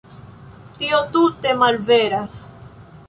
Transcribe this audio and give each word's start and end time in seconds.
Tio 0.77 1.01
tute 1.17 1.53
malveras. 1.65 2.41